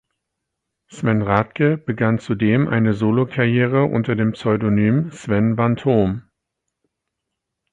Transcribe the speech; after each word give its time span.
Sven 0.89 1.21
Rathke 1.21 1.77
begann 1.77 2.17
zudem 2.17 2.67
eine 2.67 2.95
Solokarriere 2.95 3.83
unter 3.85 4.15
dem 4.15 4.31
Pseudonym 4.31 5.11
Sven 5.11 5.59
van 5.59 5.75
Thom. 5.75 6.23